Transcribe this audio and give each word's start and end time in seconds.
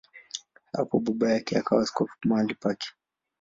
Hapo 0.73 0.99
baba 0.99 1.31
yake 1.31 1.57
akawa 1.57 1.81
askofu 1.81 2.17
mahali 2.23 2.53
pake. 2.55 2.87